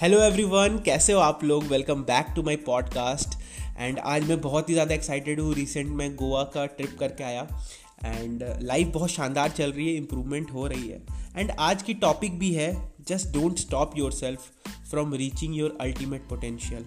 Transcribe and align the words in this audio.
Hello 0.00 0.18
everyone 0.22 0.78
कैसे 0.78 1.12
हो 1.12 1.20
आप 1.20 1.42
लोग? 1.44 1.64
Welcome 1.64 2.02
back 2.02 2.26
to 2.36 2.42
my 2.42 2.56
podcast 2.56 3.28
and 3.78 3.98
आज 3.98 4.28
मैं 4.28 4.40
बहुत 4.40 4.68
ही 4.68 4.74
ज़्यादा 4.74 4.94
एक्साइटेड 4.94 5.40
हूँ. 5.40 5.54
रिसेंट 5.54 5.88
मैं 5.88 6.14
गोवा 6.16 6.42
का 6.44 6.66
ट्रिप 6.66 6.96
करके 7.00 7.24
आया. 7.24 7.42
एंड 8.04 8.44
लाइफ 8.62 8.88
बहुत 8.88 9.10
शानदार 9.10 9.50
चल 9.50 9.72
रही 9.72 9.88
है 9.88 9.94
इम्प्रूवमेंट 9.94 10.52
हो 10.52 10.66
रही 10.66 10.88
है. 10.88 11.02
एंड 11.36 11.50
आज 11.58 11.82
की 11.82 11.94
टॉपिक 11.94 12.38
भी 12.38 12.52
है 12.54 12.70
just 13.08 13.32
don't 13.32 13.58
stop 13.58 13.98
yourself 14.12 14.40
from 14.90 15.14
reaching 15.14 15.56
your 15.56 15.76
ultimate 15.80 16.28
potential 16.30 16.84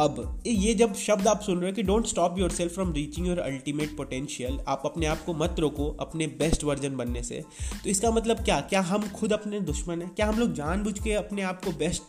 अब, 0.00 0.42
ये 0.46 0.74
जब 0.74 0.94
शब्द 0.94 1.28
आप 1.28 1.40
सुन 1.40 1.60
रहे 1.60 1.70
हो 1.70 1.76
कि 1.76 1.82
don't 1.82 2.06
stop 2.06 2.38
yourself 2.50 2.74
from 2.74 2.92
reaching 2.92 3.26
your 3.26 3.38
ultimate 3.38 3.96
potential 3.96 4.60
आप 4.68 4.82
अपने 4.84 5.06
आप 5.06 5.24
को 5.24 5.34
मत 5.34 5.56
रोको, 5.58 5.90
अपने 5.90 6.26
बेस्ट 6.26 6.64
वर्जन 6.64 6.96
बनने 6.96 7.22
से 7.22 7.44
तो 7.84 7.90
इसका 7.90 8.10
मतलब 8.10 8.44
क्या? 8.44 8.60
क्या 8.60 8.80
हम 8.80 9.08
खुद 9.08 9.32
अपने 9.32 9.60
दुश्मन 9.60 10.02
हैं? 10.02 10.14
क्या 10.14 10.26
हम 10.26 10.38
लोग 10.38 10.52
जानबूझ 10.52 11.02
के 11.02 11.12
अपने 11.12 11.42
आप 11.42 11.64
को 11.64 11.70
बेस्ट 11.70 12.02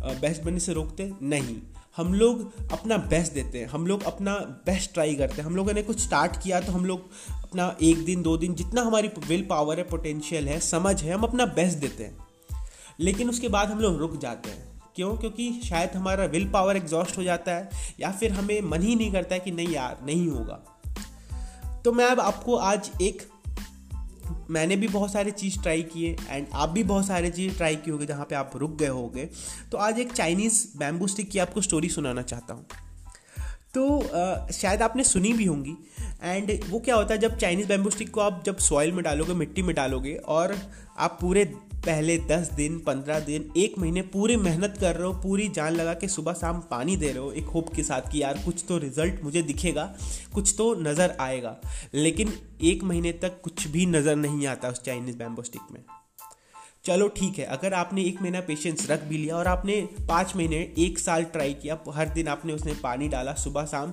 बेस्ट 0.00 0.42
बनने 0.42 0.60
से 0.60 0.72
रोकते? 0.72 1.12
नहीं। 1.22 1.56
हम 1.96 2.14
लोग 2.14 2.52
अपना 2.72 2.96
बेस्ट 2.96 3.32
देते 3.32 3.58
हैं। 3.58 3.66
हम 3.66 3.86
लोग 3.86 4.02
अपना 4.02 4.34
बेस्ट 4.34 4.92
ट्राई 4.92 5.14
करते 5.14 5.34
हैं। 5.34 5.44
हम 5.44 5.56
लोगों 5.56 5.72
ने 5.72 5.82
कुछ 5.82 6.00
स्टार्ट 6.00 6.42
किया 6.42 6.60
तो 6.60 6.72
हम 6.72 6.86
लोग 6.86 7.10
अपना 7.42 7.76
एक 7.82 8.04
दिन, 8.04 8.22
दो 8.22 8.36
दिन, 8.36 8.54
जितना 8.54 8.82
हमारी 8.82 9.08
विल 9.08 9.46
पावर 9.50 9.78
है 9.78 9.84
पोटेंशियल 9.84 10.48
है, 10.48 10.60
समझ 10.60 11.02
है, 11.02 11.12
हम 11.12 11.22
अपना 11.22 11.46
बेस्ट 11.46 11.78
देते 11.78 12.04
हैं। 12.04 12.26
लेकिन 13.00 13.28
उसके 13.28 13.48
बाद 13.48 13.68
हम 13.68 13.78
लोग 13.78 13.96
रुक 13.96 14.20
जाते 14.20 14.50
हैं। 14.50 14.75
क्यों? 14.96 15.16
क्योंकि 15.16 15.60
शायद 15.64 15.96
हमारा 15.96 16.24
विल 16.24 16.48
पावर 16.48 16.76
एग्जॉस्ट 16.76 17.18
हो 17.18 17.22
जाता 17.22 17.52
है 17.52 17.70
या 18.00 18.10
फिर 18.12 18.32
हमें 18.32 18.60
मन 18.62 18.82
ही 18.82 18.94
नहीं 18.96 19.12
करता 19.12 19.34
है 19.34 19.40
कि 19.40 19.50
नहीं 19.50 19.68
यार 19.68 19.98
नहीं 20.06 20.28
होगा। 20.28 20.62
तो 21.84 21.92
मैं 21.92 22.04
अब 22.04 22.20
आपको 22.20 22.56
आज 22.56 22.90
एक 23.02 23.22
मैंने 24.50 24.76
भी 24.76 24.88
बहुत 24.88 25.12
सारे 25.12 25.30
चीज़ 25.30 25.62
ट्राई 25.62 25.82
किए 25.82 26.16
एंड 26.28 26.46
आप 26.52 26.68
भी 26.68 26.84
बहुत 26.84 27.06
सारे 27.06 27.30
चीज़ 27.30 27.56
ट्राई 27.56 27.76
किए 27.76 27.92
होंगे 27.92 28.06
जहाँ 28.06 28.24
पे 28.24 28.34
आप 28.34 28.50
रुक 28.56 28.76
गए 28.76 28.88
होंगे। 28.88 29.24
तो 29.72 29.78
आज 29.78 29.98
एक 29.98 30.12
चाइनीज़ 30.12 30.78
बैम्बू 30.78 31.06
स्टिक 31.06 31.30
की 31.30 31.38
आपको 31.38 31.60
स्टोरी 31.60 31.88
सुनाना 31.88 32.22
चाहता 32.22 32.54
हूँ। 32.54 32.66
तो 33.74 34.00
आ, 34.00 34.50
शायद 34.50 34.82
आपने 34.82 35.04
सुनी 35.04 35.32
भी 35.32 35.44
होंगी 35.44 35.74
एंड 36.22 36.60
वो 36.70 36.80
क्या 36.80 36.96
होता 36.96 37.14
है 37.14 37.20
जब 37.20 37.36
चाइनीज़ 37.38 37.68
बैम्बू 37.68 37.90
स्टिक 37.90 38.10
को 38.10 38.20
आप 38.20 38.42
जब 38.46 38.56
सॉइल 38.56 38.92
में 38.92 39.04
डालोगे 39.04 39.34
मिट्टी 39.34 39.62
में 39.62 39.74
डालोगे 39.76 40.14
और 40.14 40.58
आप 40.98 41.18
पूरे 41.20 41.54
पहले 41.86 42.16
दस 42.20 42.50
दिन, 42.52 42.78
पंद्रह 42.78 43.20
दिन, 43.20 43.50
एक 43.56 43.78
महीने 43.78 44.02
पूरी 44.12 44.36
मेहनत 44.36 44.76
कर 44.80 44.96
रहे 44.96 45.06
हो, 45.06 45.12
पूरी 45.14 45.48
जान 45.48 45.72
लगा 45.72 45.94
के 45.94 46.08
सुबह 46.08 46.32
शाम 46.32 46.60
पानी 46.70 46.96
दे 46.96 47.08
रहे 47.08 47.18
हो 47.18 47.30
एक 47.32 47.46
होप 47.46 47.72
के 47.74 47.82
साथ 47.82 48.10
कि 48.12 48.22
यार 48.22 48.38
कुछ 48.44 48.64
तो 48.68 48.78
रिज़ल्ट 48.78 49.22
मुझे 49.24 49.42
दिखेगा, 49.42 49.84
कुछ 50.34 50.54
तो 50.58 50.74
नज़र 50.80 51.16
आएगा। 51.20 51.56
लेकिन 51.94 52.32
एक 52.62 52.82
महीने 52.84 53.12
तक 53.22 53.40
कुछ 53.42 53.66
भी 53.68 53.86
नज़र 53.86 54.16
नहीं 54.16 54.46
आता 54.46 54.68
उस 54.68 54.82
चाइनीज़ 54.82 55.16
बैम्बो 55.18 55.42
स्टिक 55.42 55.72
में। 55.72 55.84
चलो 56.84 57.06
ठीक 57.08 57.38
है, 57.38 57.44
अगर 57.46 57.74
आपने 57.74 58.02
एक 58.02 58.20
महीना 58.22 58.40
पेशेंस 58.40 58.86
रख 58.90 59.02
भी 59.02 59.18
लिया 59.18 59.36
और 59.36 59.46
आपने 59.46 59.80
पाँच 60.08 60.34
महीने, 60.36 60.56
एक 60.78 60.98
साल 60.98 61.24
ट्राई 61.26 61.54
किया, 61.54 61.78
हर 61.94 62.08
दिन 62.08 62.28
आपने 62.28 62.52
उसमें 62.52 62.80
पानी 62.80 63.08
डाला 63.08 63.32
सुबह 63.34 63.64
शाम 63.66 63.92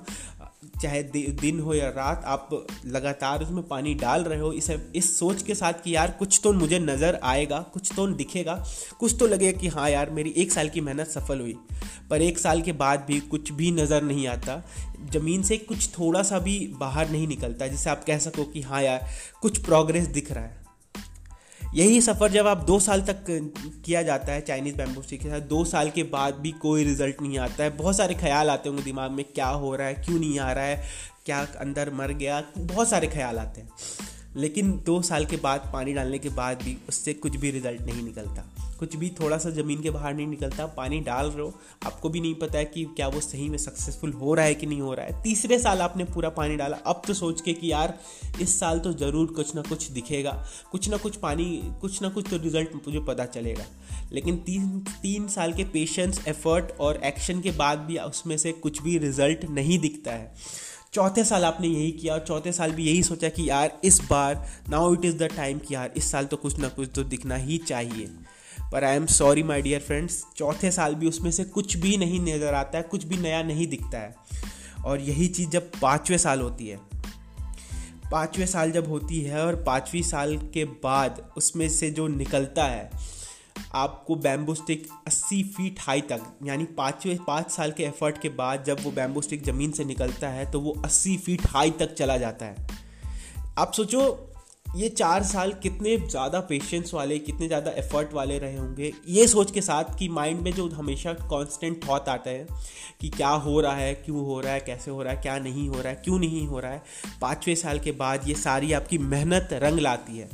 चाहे 0.81 1.01
दिन 1.03 1.59
हो 1.59 1.73
या 1.73 1.89
रात, 1.89 2.23
आप 2.25 2.49
लगातार 2.85 3.43
उसमें 3.43 3.63
पानी 3.67 3.93
डाल 3.93 4.23
रहे 4.23 4.39
हो, 4.39 4.51
इसे, 4.53 4.77
इस 4.95 5.17
सोच 5.19 5.41
के 5.43 5.55
साथ 5.55 5.73
कि 5.73 5.95
यार 5.95 6.11
कुछ 6.11 6.39
तो 6.43 6.53
मुझे 6.53 6.79
नज़र 6.79 7.19
आएगा, 7.23 7.59
कुछ 7.73 7.91
तो 7.95 8.07
दिखेगा, 8.07 8.63
कुछ 8.99 9.15
तो 9.19 9.27
लगेगा 9.27 9.59
कि 9.59 9.67
हाँ 9.67 9.89
यार, 9.89 10.09
मेरी 10.09 10.33
एक 10.37 10.51
साल 10.51 10.69
की 10.69 10.81
मेहनत 10.81 11.07
सफल 11.07 11.39
हुई, 11.39 11.55
पर 12.09 12.21
एक 12.21 12.39
साल 12.39 12.61
के 12.61 12.71
बाद 12.71 13.05
भी 13.07 13.19
कुछ 13.19 13.51
भी 13.51 13.71
नज़र 13.71 14.03
नहीं 14.03 14.27
आता, 14.27 14.61
ज़मीन 15.13 15.43
से 15.43 15.57
कुछ 15.57 15.89
थोड़ा 15.89 16.23
सा 16.23 16.39
भी 16.39 16.57
बाहर 16.79 17.09
नहीं 17.09 17.27
निकलता, 17.27 17.67
जिसे 17.67 17.89
आप 17.89 18.03
कह 18.03 18.17
सको 18.17 18.43
कि 18.43 18.61
हाँ 18.61 18.81
यार, 18.81 19.07
कुछ 19.41 19.57
प्रोग्रेस 19.57 20.07
दिख 20.07 20.31
रहा 20.31 20.43
है। 20.43 20.62
यही 21.75 22.01
सफ़र 22.01 22.31
जब 22.31 22.47
आप 22.47 22.57
दो 22.57 22.79
साल 22.79 23.01
तक 23.01 23.25
किया 23.85 24.01
जाता 24.01 24.33
है 24.33 24.41
चाइनीज़ 24.41 24.75
बैम्बू 24.75 25.01
स्टिक 25.01 25.21
के 25.21 25.29
साथ, 25.29 25.39
दो 25.39 25.63
साल 25.65 25.89
के 25.89 26.03
बाद 26.03 26.33
भी 26.33 26.51
कोई 26.51 26.83
रिज़ल्ट 26.83 27.21
नहीं 27.21 27.37
आता 27.37 27.63
है। 27.63 27.77
बहुत 27.77 27.97
सारे 27.97 28.15
ख्याल 28.15 28.49
आते 28.49 28.69
होंगे 28.69 28.83
दिमाग 28.83 29.11
में, 29.11 29.25
क्या 29.25 29.47
हो 29.47 29.75
रहा 29.75 29.87
है, 29.87 29.93
क्यों 29.93 30.19
नहीं 30.19 30.39
आ 30.39 30.51
रहा 30.51 30.65
है, 30.65 30.83
क्या 31.25 31.47
अंदर 31.59 31.93
मर 31.93 32.11
गया, 32.11 32.43
बहुत 32.57 32.89
सारे 32.89 33.07
ख्याल 33.07 33.37
आते 33.37 33.61
हैं। 33.61 33.69
लेकिन 34.35 34.71
दो 34.85 35.01
साल 35.01 35.25
के 35.25 35.37
बाद, 35.37 35.69
पानी 35.73 35.93
डालने 35.93 36.19
के 36.19 36.29
बाद 36.29 36.63
भी 36.63 36.77
उससे 36.89 37.13
कुछ 37.13 37.35
भी 37.35 37.51
रिज़ल्ट 37.51 37.81
नहीं 37.81 38.03
निकलता। 38.03 38.52
कुछ 38.83 38.95
भी 38.95 39.09
थोड़ा 39.09 39.37
सा 39.37 39.49
ज़मीन 39.49 39.81
के 39.81 39.89
बाहर 39.89 40.13
नहीं 40.13 40.27
निकलता, 40.27 40.65
पानी 40.65 40.99
डाल 40.99 41.25
रहे 41.25 41.41
हो, 41.41 41.53
आपको 41.85 42.09
भी 42.09 42.21
नहीं 42.21 42.35
पता 42.35 42.57
है 42.57 42.65
कि 42.65 42.83
क्या 42.85 43.07
वो 43.07 43.19
सही 43.21 43.49
में 43.49 43.57
सक्सेसफुल 43.57 44.11
हो 44.11 44.33
रहा 44.33 44.45
है 44.45 44.55
कि 44.55 44.65
नहीं 44.65 44.81
हो 44.81 44.93
रहा 44.93 45.05
है। 45.05 45.21
तीसरे 45.23 45.59
साल 45.59 45.81
आपने 45.81 46.03
पूरा 46.03 46.29
पानी 46.29 46.55
डाला, 46.55 46.77
अब 46.77 47.01
तो 47.07 47.13
सोच 47.13 47.41
के 47.41 47.53
कि 47.53 47.71
यार, 47.71 47.97
इस 48.41 48.59
साल 48.59 48.79
तो 48.79 48.93
ज़रूर 48.93 49.27
कुछ 49.27 49.55
ना 49.55 49.61
कुछ 49.61 49.89
दिखेगा। 49.91 50.31
कुछ 50.71 50.89
ना 50.89 50.97
कुछ 50.97 51.15
पानी, 51.15 51.45
कुछ 51.81 52.01
ना 52.01 52.09
कुछ 52.09 52.29
तो 52.29 52.37
रिज़ल्ट 52.37 52.75
मुझे 52.75 52.99
पता 52.99 53.25
चलेगा। 53.25 53.65
लेकिन 54.11 54.37
तीन 54.37 54.79
तीन 55.01 55.27
साल 55.27 55.53
के 55.53 55.63
पेशेंस 55.63 56.21
एफर्ट 56.27 56.71
और 56.79 57.01
एक्शन 57.03 57.41
के 57.41 57.51
बाद 57.51 57.79
भी 57.79 57.97
उसमें 57.97 58.37
से 58.37 58.51
कुछ 58.51 58.81
भी 58.81 58.97
रिज़ल्ट 58.97 59.45
नहीं 59.49 59.79
दिखता 59.79 60.11
है। 60.11 60.33
चौथे 60.93 61.23
साल 61.23 61.45
आपने 61.45 61.67
यही 61.67 61.91
किया 61.91 62.13
और 62.13 62.19
चौथे 62.19 62.51
साल 62.51 62.71
भी 62.71 62.85
यही 62.85 63.03
सोचा 63.03 63.29
कि 63.29 63.49
यार, 63.49 63.79
इस 63.83 64.01
बार 64.09 64.47
now 64.69 64.93
it 64.93 65.05
is 65.05 65.17
the 65.17 65.23
time 65.23 65.59
कि 65.59 65.75
यार, 65.75 65.93
इस 65.97 66.11
साल 66.11 66.25
तो 66.25 66.37
कुछ 66.37 66.59
ना 66.59 66.67
कुछ 66.67 66.89
तो 66.95 67.03
दिखना 67.03 67.35
ही 67.35 67.57
चाहिए। 67.57 68.09
पर 68.73 68.83
I 68.83 68.95
am 68.95 69.05
sorry 69.05 69.43
my 69.43 69.61
dear 69.61 69.81
friends 69.81 70.23
चौथे 70.37 70.71
साल 70.71 70.95
भी 70.95 71.07
उसमें 71.07 71.29
से 71.31 71.43
कुछ 71.45 71.75
भी 71.77 71.97
नहीं 71.97 72.19
नज़र 72.21 72.53
आता 72.53 72.77
है, 72.77 72.83
कुछ 72.83 73.03
भी 73.03 73.17
नया 73.17 73.41
नहीं 73.43 73.67
दिखता 73.67 73.97
है। 73.97 74.15
और 74.85 75.01
यही 75.01 75.27
चीज़ 75.27 75.49
जब 75.49 75.69
पाँचवें 75.81 76.17
साल 76.17 76.41
होती 76.41 76.67
है, 76.67 76.77
पाँचवें 78.11 78.45
साल 78.45 78.71
जब 78.71 78.87
होती 78.89 79.21
है 79.21 79.45
और 79.45 79.55
पाँचवीं 79.63 80.01
साल 80.01 80.35
के 80.53 80.65
बाद 80.65 81.21
उसमें 81.37 81.67
से 81.69 81.89
जो 81.91 82.07
निकलता 82.07 82.65
है, 82.65 82.89
आपको 83.75 84.15
बैम्बू 84.15 84.53
स्टिक 84.55 84.87
80 85.07 85.43
फीट 85.53 85.79
हाई 85.81 86.01
तक, 86.01 86.21
यानी 86.45 86.63
पाँचवें, 86.77 87.17
पाँच 87.17 87.51
साल 87.51 87.71
के 87.71 87.83
एफर्ट 87.83 88.21
के 88.21 88.29
बाद 88.31 88.63
जब 88.63 88.83
वो 88.83 88.91
बैम्बू 88.91 89.21
स्टिक 89.21 89.43
ज़मीन 89.43 89.71
से 89.71 89.85
निकलता 89.85 90.29
है 90.29 90.51
तो 90.51 90.59
वो 90.59 90.75
80 90.85 91.17
फीट 91.17 91.47
हाई 91.47 91.71
तक 91.71 91.93
चला 91.93 92.17
जाता 92.17 92.45
है। 92.45 92.67
आप 93.57 93.73
सोचो 93.73 94.32
ये 94.75 94.87
चार 94.89 95.23
साल 95.23 95.51
कितने 95.53 95.97
ज़्यादा 95.97 96.39
पेशेंस 96.39 96.93
वाले, 96.93 97.17
कितने 97.19 97.47
ज़्यादा 97.47 97.71
एफर्ट 97.71 98.13
वाले 98.13 98.37
रहे 98.39 98.57
होंगे? 98.57 98.91
ये 99.07 99.27
सोच 99.27 99.51
के 99.51 99.61
साथ 99.61 99.97
कि 99.99 100.07
माइंड 100.09 100.39
में 100.39 100.51
जो 100.53 100.67
हमेशा 100.69 101.13
कांस्टेंट 101.13 101.87
थॉट 101.87 102.09
आता 102.09 102.29
है 102.29 102.47
कि 103.01 103.09
क्या 103.09 103.29
हो 103.29 103.59
रहा 103.61 103.75
है, 103.75 103.93
क्यों 103.95 104.25
हो 104.25 104.39
रहा 104.39 104.53
है, 104.53 104.59
कैसे 104.59 104.91
हो 104.91 105.03
रहा 105.03 105.13
है, 105.13 105.21
क्या 105.21 105.37
नहीं 105.39 105.67
हो 105.69 105.81
रहा 105.81 105.89
है, 105.89 105.95
क्यों 105.95 106.19
नहीं 106.19 106.47
हो 106.47 106.59
रहा 106.59 106.71
है, 106.71 106.83
पाँचवें 107.21 107.55
साल 107.55 107.79
के 107.79 107.91
बाद 107.91 108.27
ये 108.27 108.35
सारी 108.35 108.73
आपकी 108.73 108.97
मेहनत 108.97 109.49
रंग 109.53 109.79
लाती 109.79 110.17
है। 110.17 110.29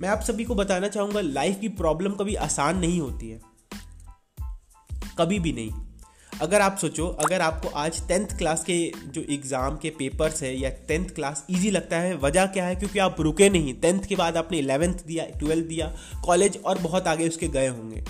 मैं 0.00 0.08
आप 0.08 0.20
सभी 0.20 0.44
को 0.44 0.54
बताना 0.54 0.88
चाहूँगा 0.88 1.20
लाइफ 1.20 1.60
की 1.60 1.68
प्रॉब्लम 1.68 2.12
कभी 2.12 2.34
आसान 2.34 2.78
नहीं 2.78 3.00
होती 3.00 3.30
है। 3.30 3.40
कभी 5.18 5.38
भी 5.38 5.52
नहीं। 5.52 5.87
अगर 6.42 6.60
आप 6.60 6.76
सोचो 6.78 7.06
अगर 7.24 7.40
आपको 7.40 7.68
आज 7.76 8.00
टेंथ 8.08 8.36
क्लास 8.38 8.62
के 8.64 8.74
जो 9.06 9.22
एग्ज़ाम 9.30 9.76
के 9.76 9.90
पेपर्स 9.90 10.42
है 10.42 10.54
या 10.56 10.68
टेंथ 10.88 11.08
क्लास 11.14 11.44
इजी 11.50 11.70
लगता 11.70 11.98
है 11.98 12.14
वजह 12.16 12.46
क्या 12.46 12.66
है? 12.66 12.76
क्योंकि 12.76 12.98
आप 12.98 13.20
रुके 13.20 13.48
नहीं। 13.50 13.74
टेंथ 13.74 14.04
के 14.04 14.16
बाद 14.16 14.36
आपने 14.36 14.58
इलेवेंथ 14.58 14.94
दिया 15.06 15.24
ट्वेल्थ 15.38 15.66
दिया 15.66 15.92
कॉलेज 16.24 16.60
और 16.64 16.78
बहुत 16.78 17.08
आगे 17.08 17.28
उसके 17.28 17.48
गए 17.48 17.66
होंगे। 17.68 18.04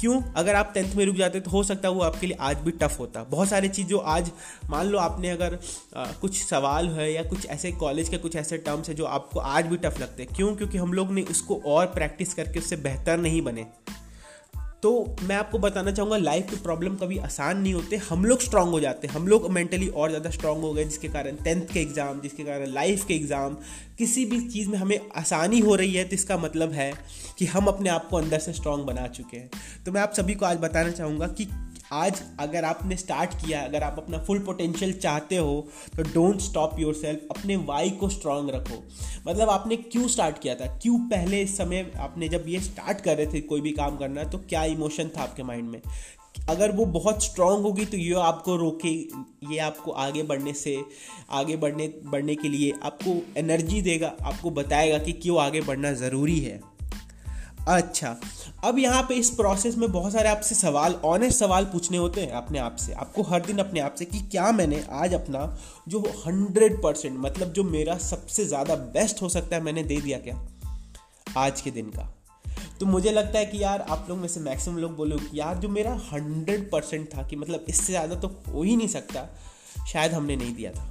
क्यों? 0.00 0.20
अगर 0.36 0.54
आप 0.54 0.70
टेंथ 0.74 0.94
में 0.94 1.04
रुक 1.06 1.16
जाते 1.16 1.40
तो 1.40 1.50
हो 1.50 1.62
सकता 1.62 1.88
है 1.88 1.94
वो 1.94 2.00
आपके 2.00 2.26
लिए 2.26 2.36
आज 2.40 2.56
भी 2.56 2.70
टफ 2.72 2.98
होता। 3.00 3.24
बहुत 3.24 3.48
सारी 3.48 3.68
चीज़ 3.68 3.86
जो 3.86 3.98
आज 3.98 4.30
मान 4.70 4.86
लो 4.86 4.98
आपने 4.98 5.30
अगर 5.30 5.58
आ, 5.96 6.06
कुछ 6.12 6.42
सवाल 6.44 6.88
है 6.88 7.12
या 7.12 7.22
कुछ 7.22 7.46
ऐसे 7.46 7.72
कॉलेज 7.74 8.08
के 8.08 8.18
कुछ 8.18 8.36
ऐसे 8.36 8.58
टर्म्स 8.58 8.88
है 8.88 8.94
जो 8.94 9.04
आपको 9.06 9.40
आज 9.40 9.66
भी 9.66 9.76
टफ 9.76 10.00
लगते 10.00 10.22
हैं। 10.22 10.34
क्यों? 10.36 10.54
क्योंकि 10.56 10.78
हम 10.78 10.92
लोग 10.92 11.10
ने 11.10 11.22
उसको 11.22 11.62
और 11.66 11.86
प्रैक्टिस 11.86 12.34
करके 12.34 12.58
उससे 12.58 12.76
बेहतर 12.78 13.18
नहीं 13.18 13.42
बने। 13.42 13.66
तो 14.84 15.16
मैं 15.22 15.36
आपको 15.36 15.58
बताना 15.58 15.92
चाहूँगा 15.92 16.16
लाइफ 16.16 16.50
के 16.50 16.56
प्रॉब्लम 16.62 16.96
कभी 16.96 17.18
आसान 17.18 17.58
नहीं 17.58 17.72
होते। 17.74 17.96
हम 18.08 18.24
लोग 18.24 18.40
स्ट्रांग 18.40 18.70
हो 18.70 18.80
जाते 18.80 19.06
हैं। 19.06 19.14
हम 19.14 19.28
लोग 19.28 19.48
मेंटली 19.50 19.88
और 19.88 20.08
ज़्यादा 20.08 20.30
स्ट्रांग 20.30 20.60
हो 20.62 20.72
गए, 20.72 20.84
जिसके 20.84 21.08
कारण 21.08 21.36
टेंथ 21.44 21.62
के 21.72 21.80
एग्ज़ाम 21.80 22.20
जिसके 22.20 22.44
कारण 22.44 22.72
लाइफ 22.72 23.04
के 23.06 23.14
एग्ज़ाम 23.14 23.56
किसी 23.98 24.24
भी 24.24 24.40
चीज़ 24.48 24.68
में 24.68 24.78
हमें 24.78 24.98
आसानी 25.16 25.60
हो 25.60 25.74
रही 25.74 25.94
है 25.94 26.04
तो 26.04 26.14
इसका 26.14 26.36
मतलब 26.38 26.72
है 26.72 26.92
कि 27.38 27.46
हम 27.46 27.66
अपने 27.66 27.90
आप 27.90 28.08
को 28.08 28.16
अंदर 28.16 28.38
से 28.38 28.52
स्ट्रांग 28.52 28.84
बना 28.84 29.06
चुके 29.08 29.36
हैं। 29.36 29.50
तो 29.86 29.92
मैं 29.92 30.00
आप 30.00 30.12
सभी 30.12 30.34
को 30.34 30.46
आज 30.46 30.58
बताना 30.60 30.90
चाहूँगा 30.90 31.26
कि 31.30 31.48
आज 31.92 32.22
अगर 32.40 32.64
आपने 32.64 32.96
स्टार्ट 32.96 33.34
किया, 33.36 33.62
अगर 33.62 33.82
आप 33.82 33.96
अपना 33.98 34.18
फुल 34.18 34.38
पोटेंशियल 34.38 34.92
चाहते 34.92 35.36
हो 35.36 35.68
तो 35.96 36.02
डोंट 36.04 36.40
स्टॉप 36.40 36.78
योर 36.80 36.94
सेल्फ 36.94 37.26
अपने 37.30 37.56
वाई 37.56 37.90
को 37.90 38.08
स्ट्रांग 38.08 38.50
रखो। 38.50 38.82
मतलब 39.26 39.50
आपने 39.50 39.76
क्यों 39.76 40.08
स्टार्ट 40.08 40.38
किया 40.38 40.54
था? 40.54 40.66
क्यों 40.78 40.98
पहले 41.08 41.42
इस 41.42 41.56
समय 41.56 41.90
आपने 41.98 42.28
जब 42.28 42.44
ये 42.48 42.60
स्टार्ट 42.60 43.00
कर 43.00 43.16
रहे 43.16 43.26
थे 43.26 43.40
कोई 43.42 43.60
भी 43.60 43.72
काम 43.72 43.96
करना 43.96 44.24
तो 44.24 44.38
क्या 44.38 44.64
इमोशन 44.64 45.10
था 45.16 45.22
आपके 45.22 45.42
माइंड 45.42 45.70
में? 45.70 45.80
अगर 46.48 46.72
वो 46.72 46.84
बहुत 46.86 47.24
स्ट्रांग 47.24 47.62
होगी 47.62 47.84
तो 47.84 47.96
ये 47.96 48.14
आपको 48.14 48.56
रोके, 48.56 48.88
ये 49.52 49.58
आपको 49.58 49.90
आगे 49.90 50.22
बढ़ने 50.22 50.52
से, 50.52 50.76
आगे 51.30 51.56
बढ़ने 51.56 51.86
बढ़ने 52.04 52.34
के 52.34 52.48
लिए 52.48 52.72
आपको 52.84 53.16
एनर्जी 53.36 53.80
देगा, 53.82 54.12
आपको 54.22 54.50
बताएगा 54.50 54.98
कि 54.98 55.12
क्यों 55.12 55.40
आगे 55.40 55.60
बढ़ना 55.60 55.92
ज़रूरी 55.94 56.38
है। 56.40 56.60
अच्छा। 57.68 58.16
अब 58.64 58.78
यहाँ 58.78 59.02
पे 59.02 59.14
इस 59.14 59.30
प्रोसेस 59.30 59.76
में 59.76 59.90
बहुत 59.92 60.12
सारे 60.12 60.28
आपसे 60.28 60.54
सवाल 60.54 60.94
ऑनेस्ट 61.04 61.38
सवाल 61.38 61.64
पूछने 61.64 61.96
होते 61.96 62.20
हैं 62.20 62.32
अपने 62.32 62.58
आप 62.58 62.76
से। 62.76 62.92
आपको 62.92 63.22
हर 63.22 63.40
दिन 63.40 63.58
अपने 63.58 63.80
आप 63.80 63.94
से 63.94 64.04
कि 64.04 64.20
क्या 64.22 64.50
मैंने 64.52 64.82
आज 64.92 65.14
अपना 65.14 65.46
जो 65.88 66.00
हंड्रेड 66.26 66.80
परसेंट 66.82 67.16
मतलब 67.18 67.52
जो 67.52 67.64
मेरा 67.64 67.96
सबसे 67.98 68.44
ज़्यादा 68.44 68.74
बेस्ट 68.74 69.22
हो 69.22 69.28
सकता 69.28 69.56
है, 69.56 69.62
मैंने 69.62 69.82
दे 69.82 70.00
दिया 70.00 70.18
क्या? 70.18 70.38
आज 71.38 71.60
के 71.60 71.70
दिन 71.70 71.90
का। 71.90 72.10
तो 72.80 72.86
मुझे 72.86 73.10
लगता 73.12 73.38
है 73.38 73.46
कि 73.46 73.62
यार 73.62 73.80
आप 73.80 74.06
लोग 74.08 74.18
में 74.18 74.28
से 74.28 74.40
मैक्सिमम 74.40 74.78
लोग 74.78 74.96
बोलो 74.96 75.16
कि 75.16 75.40
यार 75.40 75.56
जो 75.56 75.68
मेरा 75.68 75.92
हंड्रेड 76.12 76.70
परसेंट 76.70 77.08
था 77.16 77.22
कि 77.22 77.36
मतलब 77.36 77.64
इससे 77.68 77.92
ज़्यादा 77.92 78.14
तो 78.14 78.28
हो 78.48 78.62
ही 78.62 78.76
नहीं 78.76 78.88
सकता, 78.88 79.26
शायद 79.92 80.12
हमने 80.12 80.36
नहीं 80.36 80.54
दिया 80.54 80.72
था। 80.72 80.90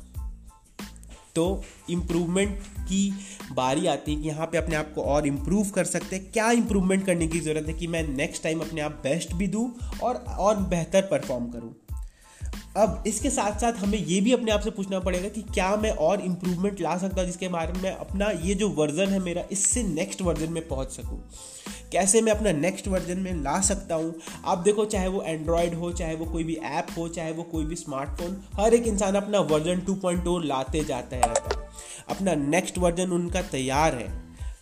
तो 1.35 1.63
इम्प्रूवमेंट 1.89 2.59
की 2.79 3.13
बारी 3.51 3.87
आती 3.87 4.13
है 4.13 4.21
कि 4.21 4.27
यहाँ 4.27 4.47
पे 4.47 4.57
अपने 4.57 4.75
आप 4.75 4.93
को 4.93 5.03
और 5.03 5.27
इम्प्रूव 5.27 5.69
कर 5.69 5.83
सकते 5.83 6.15
हैं। 6.15 6.31
क्या 6.31 6.51
इम्प्रूवमेंट 6.51 7.05
करने 7.05 7.27
की 7.27 7.39
ज़रूरत 7.39 7.67
है 7.67 7.73
कि 7.73 7.87
मैं 7.87 8.07
नेक्स्ट 8.07 8.43
टाइम 8.43 8.59
अपने 8.59 8.81
आप 8.81 8.99
बेस्ट 9.03 9.33
भी 9.33 9.47
दूँ 9.47 9.71
और 10.03 10.15
और 10.15 10.55
बेहतर 10.55 11.01
परफॉर्म 11.01 11.45
करूँ? 11.45 11.75
अब 12.77 13.03
इसके 13.07 13.29
साथ 13.29 13.59
साथ 13.59 13.73
हमें 13.73 13.97
ये 13.97 14.21
भी 14.21 14.31
अपने 14.33 14.51
आप 14.51 14.61
से 14.61 14.69
पूछना 14.69 14.99
पड़ेगा 14.99 15.29
कि 15.29 15.41
क्या 15.41 15.75
मैं 15.75 15.91
और 15.91 16.21
इम्प्रूवमेंट 16.21 16.81
ला 16.81 16.97
सकता 16.97 17.21
हूँ 17.21 17.25
जिसके 17.25 17.47
बारे 17.47 17.73
में 17.73 17.91
अपना 17.91 18.29
ये 18.29 18.55
जो 18.55 18.69
वर्जन 18.69 19.09
है 19.09 19.19
मेरा, 19.19 19.43
इससे 19.51 19.83
नेक्स्ट 19.83 20.21
वर्जन 20.21 20.51
में 20.53 20.67
पहुँच 20.67 20.91
सकूँ। 20.91 21.21
कैसे 21.93 22.21
मैं 22.21 22.31
अपना 22.31 22.51
नेक्स्ट 22.51 22.87
वर्जन 22.87 23.19
में 23.19 23.33
ला 23.33 23.61
सकता 23.61 23.95
हूँ? 23.95 24.13
आप 24.45 24.57
देखो, 24.57 24.85
चाहे 24.85 25.07
वो 25.07 25.21
एंड्रॉयड 25.21 25.73
हो, 25.73 25.91
चाहे 25.91 26.15
वो 26.15 26.25
कोई 26.25 26.43
भी 26.43 26.55
ऐप 26.55 26.87
हो, 26.97 27.07
चाहे 27.07 27.31
वो 27.31 27.43
कोई 27.43 27.65
भी 27.65 27.75
स्मार्टफ़ोन 27.75 28.43
हर 28.53 28.73
एक 28.73 28.83
इंसान 28.83 29.15
अपना 29.15 29.39
वर्जन 29.39 29.81
2.0 29.81 30.39
लाते 30.43 30.83
जाता 30.83 31.15
है 31.15 31.21
रहता 31.21 31.71
अपना 32.09 32.35
नेक्स्ट 32.35 32.77
वर्जन 32.77 33.11
उनका 33.11 33.41
तैयार 33.41 33.95
है। 33.95 34.07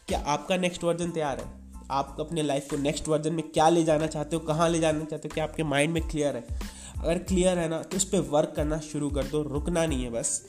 क्या 0.08 0.20
आपका 0.28 0.58
नेक्स्ट 0.58 0.84
वर्जन 0.84 1.12
तैयार 1.12 1.40
है? 1.40 1.62
आप 1.92 2.18
अपने 2.20 2.44
लाइफ 2.44 2.68
को 2.70 2.78
नेक्स्ट 2.78 3.08
वर्जन 3.08 3.34
में 3.34 3.44
क्या 3.50 3.70
ले 3.70 3.84
जाना 3.84 4.08
चाहते 4.08 4.36
हो, 4.36 4.42
कहाँ 4.42 4.70
ले 4.70 4.80
जाना 4.80 5.06
चाहते 5.06 5.28
हो, 5.28 5.34
क्या 5.34 5.44
आपके 5.44 5.64
माइंड 5.64 5.94
में 5.94 6.08
क्लियर 6.08 6.36
है? 6.36 6.60
अगर 7.02 7.18
क्लियर 7.18 7.60
है 7.60 7.70
ना 7.70 7.82
तो 7.82 7.98
उस 7.98 8.06
पर 8.06 8.20
वर्क 8.20 8.54
करना 8.56 8.80
शुरू 8.80 9.10
कर 9.10 9.24
दो, 9.24 9.42
रुकना 9.42 9.86
नहीं 9.86 10.04
है 10.04 10.10
बस। 10.10 10.42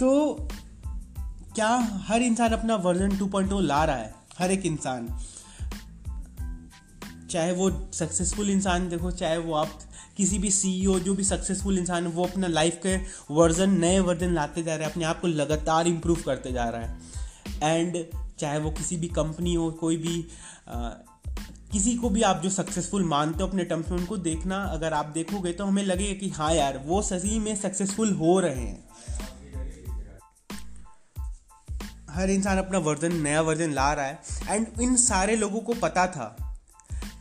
तो 0.00 0.34
क्या 1.54 1.68
हर 2.06 2.22
इंसान 2.22 2.50
अपना 2.50 2.76
वर्जन 2.76 3.18
2.0 3.18 3.60
ला 3.60 3.84
रहा 3.84 3.96
है? 3.96 4.21
हर 4.42 4.50
एक 4.50 4.66
इंसान। 4.66 5.08
चाहे 7.30 7.52
वो 7.52 7.70
सक्सेसफुल 7.94 8.50
इंसान 8.50 8.88
देखो 8.88 9.10
चाहे 9.10 9.36
वो 9.38 9.54
आप 9.54 9.78
किसी 10.16 10.38
भी 10.38 10.50
सीईओ 10.50 10.98
e 10.98 11.02
जो 11.02 11.14
भी 11.14 11.24
सक्सेसफुल 11.24 11.78
इंसान 11.78 12.06
है 12.06 12.10
वो 12.12 12.24
अपना 12.24 12.46
लाइफ 12.46 12.80
के 12.86 12.96
वर्जन 13.34 13.78
नए 13.80 14.00
वर्जन 14.00 14.34
लाते 14.34 14.62
जा 14.62 14.74
रहे 14.74 14.84
हैं 14.84 14.92
अपने 14.92 15.04
आप 15.04 15.20
को 15.20 15.28
लगातार 15.28 15.86
इम्प्रूव 15.88 16.18
करते 16.26 16.52
जा 16.52 16.68
रहा 16.68 16.82
है। 16.82 16.98
एंड 17.62 17.96
चाहे 18.38 18.58
वो 18.58 18.70
किसी 18.70 18.96
भी 18.96 19.08
कंपनी 19.10 19.54
हो 19.54 19.70
कोई 19.80 19.96
भी 19.96 20.24
आ, 20.68 20.88
किसी 21.72 21.94
को 21.96 22.08
भी 22.10 22.22
आप 22.22 22.40
जो 22.42 22.50
सक्सेसफुल 22.50 23.04
मानते 23.04 23.42
हो 23.42 23.48
अपने 23.48 23.64
टर्म्स 23.64 23.90
में 23.90 23.98
उनको 23.98 24.16
देखना 24.18 24.56
अगर 24.72 24.92
आप 24.92 25.06
देखोगे 25.14 25.52
तो 25.52 25.64
हमें 25.64 25.82
लगेगा 25.84 26.18
कि 26.20 26.28
हाँ 26.30 26.52
यार 26.54 26.82
वो 26.86 27.00
सही 27.02 27.38
में 27.38 27.54
सक्सेसफुल 27.56 28.12
हो 28.14 28.38
रहे 28.40 28.54
हैं। 28.54 28.84
हर 32.12 32.30
इंसान 32.30 32.58
अपना 32.58 32.78
वर्जन, 32.78 33.16
नया 33.16 33.40
वर्जन 33.40 33.70
ला 33.70 33.92
रहा 33.92 34.04
है। 34.04 34.22
एंड 34.48 34.66
इन 34.80 34.96
सारे 34.96 35.36
लोगों 35.36 35.60
को 35.60 35.74
पता 35.74 36.06
था 36.06 36.58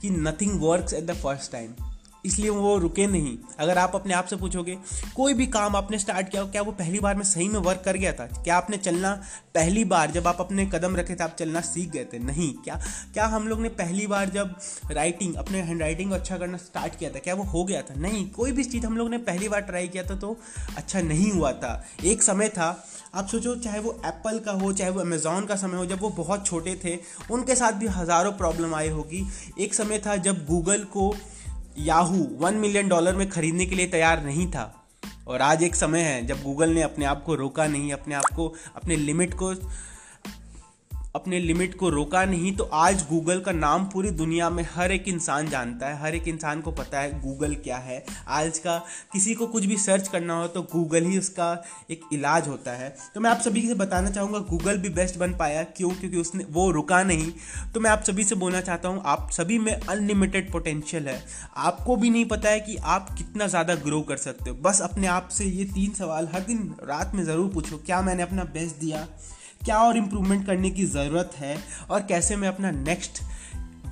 कि 0.02 0.10
nothing 0.10 0.62
works 0.62 0.94
at 0.94 1.04
the 1.04 1.14
first 1.14 1.52
time 1.52 1.74
इसलिए 2.26 2.50
वो 2.50 2.78
रुके 2.78 3.06
नहीं। 3.08 3.38
अगर 3.60 3.78
आप 3.78 3.96
अपने 3.96 4.14
आप 4.14 4.26
से 4.26 4.36
पूछोगे, 4.36 4.78
कोई 5.16 5.34
भी 5.34 5.46
काम 5.48 5.76
आपने 5.76 6.00
स्टार्ट 6.00 6.30
किया 6.30 6.42
हो, 6.42 6.48
क्या 6.48 6.62
वो 6.62 6.72
पहली 6.72 7.00
बार 7.00 7.16
में 7.16 7.24
सही 7.24 7.48
में 7.48 7.60
वर्क 7.60 7.82
कर 7.86 7.98
गया 7.98 8.14
था? 8.14 8.26
क्या 8.36 8.58
आपने 8.58 8.78
चलना 8.78 9.14
पहली 9.56 9.84
बार 9.86 10.12
जब 10.12 10.28
आप 10.28 10.38
अपने 10.40 10.66
कदम 10.66 10.96
रखे 10.96 11.16
थे, 11.16 11.24
आप 11.24 11.36
चलना 11.40 11.62
सीख 11.62 11.90
गए 11.90 12.06
थे? 12.06 12.20
नहीं। 12.20 12.52
क्या 12.54 12.80
क्या 13.14 13.26
हम 13.26 13.48
लोग 13.48 13.62
ने 13.62 13.70
पहली 13.72 14.08
बार 14.08 14.30
जब 14.30 14.56
राइटिंग 14.92 15.36
अपने 15.36 15.62
हैंड 15.62 15.82
राइटिंग 15.82 16.10
को 16.10 16.16
अच्छा 16.16 16.38
करना 16.38 16.58
स्टार्ट 16.58 16.98
किया 17.00 17.10
था, 17.10 17.20
क्या 17.20 17.36
वो 17.36 17.44
हो 17.44 17.64
गया 17.64 17.82
था? 17.82 17.96
नहीं। 17.96 18.30
कोई 18.30 18.52
भी 18.52 18.64
चीज़ 18.64 18.86
हम 18.86 18.98
लोग 18.98 19.10
ने 19.10 19.18
पहली 19.24 19.50
बार 19.50 19.62
ट्राई 19.62 19.88
किया 19.88 20.04
था 20.04 20.16
तो 20.16 20.38
अच्छा 20.78 21.02
नहीं 21.02 21.32
हुआ 21.32 21.52
था। 21.54 21.74
एक 22.04 22.24
समय 22.24 22.50
था, 22.50 22.70
आप 23.16 23.28
सोचो, 23.28 23.56
चाहे 23.56 23.80
वो 23.80 23.92
एप्पल 24.06 24.40
का 24.40 24.52
हो, 24.52 24.72
चाहे 24.74 24.92
वो 24.92 25.00
अमेज़ोन 25.00 25.46
का 25.46 25.56
समय 25.56 25.78
हो, 25.78 25.86
जब 25.86 26.02
वो 26.02 26.10
बहुत 26.10 26.46
छोटे 26.46 26.76
थे, 26.86 26.98
उनके 27.32 27.56
साथ 27.56 27.72
भी 27.72 27.88
हज़ारों 27.88 28.32
प्रॉब्लम 28.32 28.76
आई 28.76 28.90
होगी। 28.90 29.26
एक 29.60 29.74
समय 29.74 30.00
था 30.00 30.16
जब 30.18 30.46
गूगल 30.46 30.84
को 30.84 31.14
याहू 31.80 32.28
वन 32.40 32.54
मिलियन 32.54 32.88
डॉलर 32.88 33.16
में 33.16 33.30
खरीदने 33.30 33.66
के 33.66 33.76
लिए 33.76 33.88
तैयार 33.88 34.24
नहीं 34.24 34.48
था। 34.48 34.78
और 35.28 35.42
आज 35.42 35.64
एक 35.64 35.76
समय 35.76 36.00
है 36.00 36.26
जब 36.26 36.44
गूगल 36.44 36.70
ने 36.70 36.82
अपने 36.82 37.06
आप 37.06 37.24
को 37.24 37.36
रोका 37.36 37.68
नहीं, 37.68 37.94
अपने 37.94 38.16
आप 38.16 38.26
को, 38.36 38.54
अपने 38.76 38.96
लिमिट 38.96 39.34
को 39.34 39.54
अपने 41.16 41.40
लिमिट 41.40 41.74
को 41.78 41.90
रोका 41.90 42.24
नहीं 42.26 42.52
तो 42.56 42.64
आज 42.64 43.02
गूगल 43.08 43.40
का 43.40 43.52
नाम 43.52 43.86
पूरी 43.86 44.10
दुनिया 44.12 44.50
में 44.50 44.64
हर 44.74 44.92
एक 44.92 45.08
इंसान 45.08 45.48
जानता 45.50 45.88
है, 45.88 46.00
हर 46.02 46.16
एक 46.16 46.28
इंसान 46.28 46.62
को 46.62 46.72
पता 46.72 47.00
है 47.00 47.20
गूगल 47.22 47.56
क्या 47.56 47.78
है। 47.78 48.04
आज 48.30 48.60
का 48.60 48.78
किसी 49.14 49.34
को 49.36 49.48
कुछ 49.48 49.66
भी 49.66 49.78
सर्च 49.78 50.08
करना 50.08 50.34
हो 50.34 50.48
तो 50.48 50.62
गूगल 50.74 51.06
ही 51.06 51.18
उसका 51.20 51.52
एक 51.92 52.02
इलाज 52.14 52.48
होता 52.48 52.72
है। 52.74 52.90
तो 53.16 53.22
मैं 53.22 53.30
आप 53.30 53.40
सभी 53.40 53.68
से 53.68 53.74
बताना 53.74 54.10
चाहूँगा 54.10 54.40
गूगल 54.50 54.78
भी 54.78 54.90
बेस्ट 54.92 55.18
बन 55.18 55.34
पाया। 55.34 55.64
क्यों? 55.64 55.90
क्योंकि 55.92 56.18
उसने 56.18 56.46
वो 56.50 56.70
रुका 56.72 57.02
नहीं। 57.04 57.32
तो 57.74 57.80
मैं 57.80 57.90
आप 57.90 58.04
सभी 58.04 58.24
से 58.24 58.36
बोलना 58.36 58.62
चाहता 58.62 58.90
हूँ, 58.90 59.02
आप 59.06 59.30
सभी 59.32 59.60
में 59.60 59.74
अनलिमिटेड 59.74 60.52
पोटेंशियल 60.52 61.08
है। 61.08 61.22
आपको 61.58 61.96
भी 61.96 62.10
नहीं 62.10 62.26
पता 62.26 62.50
है 62.50 62.60
कि 62.60 62.78
आप 62.78 63.14
कितना 63.18 63.48
ज़्यादा 63.48 63.76
ग्रो 63.84 64.02
कर 64.04 64.18
सकते 64.20 64.50
हो। 64.50 64.56
बस 64.62 64.82
अपने 64.82 65.08
आप 65.10 65.30
से 65.30 65.46
ये 65.46 65.66
तीन 65.66 65.94
सवाल 65.94 66.30
हर 66.34 66.42
दिन 66.44 66.74
रात 66.84 67.16
में 67.16 67.24
ज़रूर 67.26 67.52
पूछो, 67.54 67.78
क्या 67.78 68.02
मैंने 68.02 68.24
अपना 68.24 68.44
बेस्ट 68.54 68.80
दिया? 68.80 69.08
क्या 69.66 69.78
और 69.78 69.98
इम्प्रूवमेंट 69.98 70.46
करने 70.46 70.70
की 70.70 70.86
ज़रूरत 70.86 71.32
है 71.38 71.58
और 71.90 72.02
कैसे 72.02 72.36
मैं 72.36 72.48
अपना 72.48 72.72
नेक्स्ट 72.72 73.22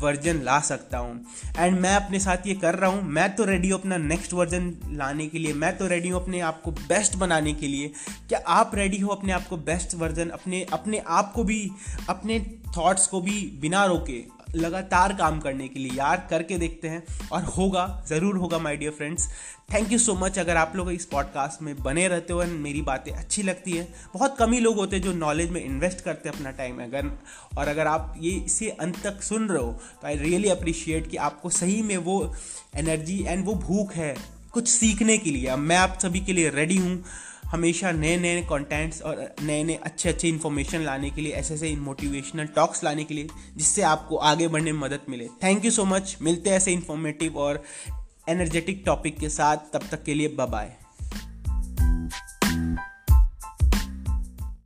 वर्जन 0.02 0.42
ला 0.44 0.60
सकता 0.60 0.98
हूँ? 0.98 1.26
एंड 1.58 1.80
मैं 1.80 1.96
अपने 1.96 2.20
साथ 2.20 2.48
ये 2.48 2.54
कर 2.54 2.76
रहा 2.76 2.90
हूँ, 2.90 3.02
मैं 3.04 3.36
तो 3.36 3.46
रेडी 3.46 3.70
हूँ 3.70 3.80
अपना 3.80 3.98
नेक्स्ट 3.98 4.34
वर्जन 4.34 4.74
लाने 4.92 5.28
के 5.28 5.40
लिए, 5.40 5.54
मैं 5.54 5.78
तो 5.78 5.88
रेडी 5.88 6.10
हूँ 6.10 6.22
अपने 6.22 6.40
आप 6.40 6.62
को 6.62 6.72
बेस्ट 6.72 7.16
बनाने 7.16 7.54
के 7.54 7.68
लिए। 7.68 7.92
क्या 8.30 8.40
आप 8.48 8.72
रेडी 8.76 9.00
हो 9.00 9.10
अपने 9.10 9.34
आप 9.34 9.48
को 9.48 9.58
बेस्ट 9.58 9.96
वर्जन 9.96 10.30
अपने 10.30 10.66
अपने 10.74 11.02
आप 11.08 11.32
को 11.34 11.44
भी, 11.44 11.72
अपने 12.10 12.40
थॉट्स 12.78 13.08
को 13.08 13.22
भी 13.22 13.42
बिना 13.62 13.86
रोके? 13.86 14.24
लगातार 14.56 15.14
काम 15.14 15.40
करने 15.40 15.68
के 15.68 15.80
लिए, 15.80 15.92
यार, 15.92 16.28
करके 16.30 16.58
देखते 16.58 16.88
हैं। 16.88 17.04
और 17.32 17.44
होगा, 17.48 18.04
ज़रूर 18.10 18.38
होगा 18.38 18.60
my 18.60 18.78
dear 18.78 18.92
friends 18.92 19.28
thank 19.74 19.92
you 19.92 19.98
so 20.00 20.14
much 20.16 20.38
अगर 20.40 20.58
आप 20.58 20.74
लोग 20.76 20.92
इस 20.92 21.06
पॉडकास्ट 21.06 21.62
में 21.62 21.76
बने 21.84 22.08
रहते 22.08 22.34
हो 22.34 22.42
एंड 22.44 22.60
मेरी 22.60 22.82
बातें 22.82 23.12
अच्छी 23.12 23.44
लगती 23.44 23.72
है, 23.72 23.88
बहुत 24.14 24.36
कम 24.38 24.54
ही 24.54 24.60
लोग 24.60 24.76
होते 24.76 24.96
हैं 24.96 25.04
जो 25.04 25.14
नॉलेज 25.16 25.52
में 25.52 25.64
इन्वेस्ट 25.64 26.02
करते 26.02 26.30
हैं 26.30 26.36
अपना 26.36 26.52
टाइम 26.54 26.82
अगर, 26.84 27.12
और 27.58 27.68
अगर 27.68 27.88
आप 27.88 28.16
ये 28.20 28.32
इसे 28.46 28.70
अंत 28.72 29.02
तक 29.04 29.22
सुन 29.24 29.48
रहे 29.48 29.64
हो 29.64 29.72
तो 30.02 30.08
आई 30.08 30.16
रियली 30.18 30.50
अप्रिशिएट 30.50 31.10
कि 31.10 31.18
आपको 31.20 31.50
सही 31.52 31.82
में 31.82 31.96
वो 32.00 32.22
एनर्जी 32.76 33.24
एंड 33.28 33.46
वो 33.46 33.56
भूख 33.58 33.94
है 33.94 34.16
कुछ 34.54 34.68
सीखने 34.68 35.18
के 35.18 35.32
लिए। 35.32 35.56
मैं 35.58 35.76
आप 35.78 35.98
सभी 36.02 36.20
के 36.20 36.34
लिए 36.34 36.50
रेडी 36.50 36.78
हूँ। 36.78 37.04
हमेशा 37.52 37.92
नए 37.92 38.18
नए 38.18 38.42
कंटेंट्स 38.42 39.02
और 39.02 39.36
नए 39.42 39.64
नए 39.64 39.76
अच्छे 39.84 40.10
अच्छे 40.10 40.30
इन्फॉर्मेशन 40.30 40.82
लाने 40.82 41.10
के 41.10 41.22
लिए 41.22 41.32
ऐसे 41.32 41.54
ऐसे 41.54 41.76
मोटिवेशनल 41.76 42.46
टॉक्स 42.46 42.84
लाने 42.84 43.04
के 43.04 43.14
लिए, 43.14 43.28
जिससे 43.58 43.82
आपको 43.82 44.16
आगे 44.16 44.48
बढ़ने 44.48 44.72
में 44.72 44.80
मदद 44.80 45.10
मिले। 45.10 45.28
थैंक 45.44 45.66
यू 45.66 45.72
सो 45.72 45.86
मच 45.86 46.18
मिलते 46.22 46.50
हैं 46.50 46.58
ऐसे 46.58 46.72
इन्फॉर्मेटिव 46.72 47.38
और 47.38 47.64
एनर्जेटिक 48.30 48.84
टॉपिक 48.86 49.18
के 49.18 49.30
साथ। 49.30 49.58
तब 49.74 49.88
तक 49.92 50.04
के 50.04 50.14
लिए 50.14 50.28
बाय 50.28 50.78